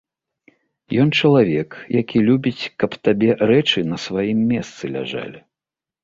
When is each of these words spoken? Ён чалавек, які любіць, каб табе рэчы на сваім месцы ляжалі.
Ён 1.01 1.09
чалавек, 1.19 1.69
які 1.97 2.17
любіць, 2.29 2.69
каб 2.83 2.95
табе 3.07 3.29
рэчы 3.51 3.83
на 3.91 3.97
сваім 4.05 4.39
месцы 4.53 4.91
ляжалі. 4.97 5.39